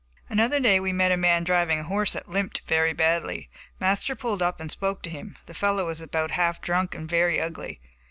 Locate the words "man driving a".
1.15-1.83